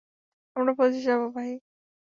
আমরা 0.55 0.73
পৌঁছে 0.77 1.01
যাবো, 1.07 1.25
ভাই। 1.35 1.51